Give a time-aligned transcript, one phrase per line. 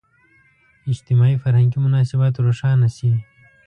[0.93, 3.11] اجتماعي– فرهنګي مناسبات روښانه شي.